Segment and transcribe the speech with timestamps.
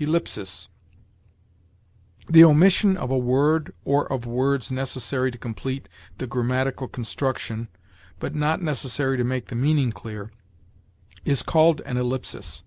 [0.00, 0.68] ELLIPSIS.
[2.28, 7.68] The omission of a word or of words necessary to complete the grammatical construction,
[8.18, 10.32] but not necessary to make the meaning clear,
[11.26, 12.62] is called an ellipsis.